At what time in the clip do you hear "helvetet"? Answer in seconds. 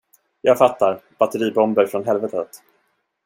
2.05-2.61